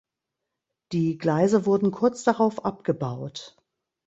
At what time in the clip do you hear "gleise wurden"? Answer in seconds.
1.19-1.91